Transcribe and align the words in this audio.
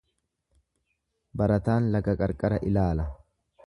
Barataan 1.43 1.93
laga 1.99 2.19
qarqara 2.25 2.63
ilaala. 2.73 3.11